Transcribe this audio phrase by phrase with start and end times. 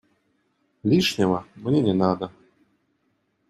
[0.81, 2.31] Лишнего мне не надо.